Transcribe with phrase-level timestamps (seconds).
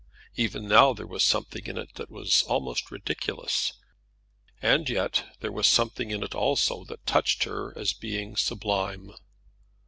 [0.33, 3.73] Even now there was something in it that was almost ridiculous;
[4.59, 9.11] and yet there was something in it also that touched her as being sublime.